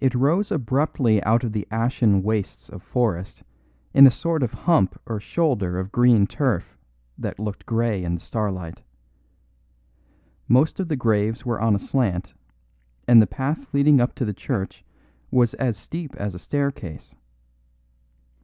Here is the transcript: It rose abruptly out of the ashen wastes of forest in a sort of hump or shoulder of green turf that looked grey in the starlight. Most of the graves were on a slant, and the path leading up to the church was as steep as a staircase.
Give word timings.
It 0.00 0.16
rose 0.16 0.50
abruptly 0.50 1.22
out 1.22 1.44
of 1.44 1.52
the 1.52 1.64
ashen 1.70 2.24
wastes 2.24 2.68
of 2.68 2.82
forest 2.82 3.44
in 3.94 4.04
a 4.04 4.10
sort 4.10 4.42
of 4.42 4.52
hump 4.52 5.00
or 5.06 5.20
shoulder 5.20 5.78
of 5.78 5.92
green 5.92 6.26
turf 6.26 6.76
that 7.16 7.38
looked 7.38 7.66
grey 7.66 8.02
in 8.02 8.14
the 8.14 8.20
starlight. 8.20 8.82
Most 10.48 10.80
of 10.80 10.88
the 10.88 10.96
graves 10.96 11.46
were 11.46 11.60
on 11.60 11.76
a 11.76 11.78
slant, 11.78 12.34
and 13.06 13.22
the 13.22 13.28
path 13.28 13.68
leading 13.72 14.00
up 14.00 14.12
to 14.16 14.24
the 14.24 14.34
church 14.34 14.84
was 15.30 15.54
as 15.54 15.76
steep 15.76 16.16
as 16.16 16.34
a 16.34 16.38
staircase. 16.40 17.14